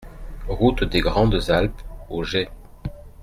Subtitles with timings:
[0.47, 2.49] Route des Grandes Alpes aux Gets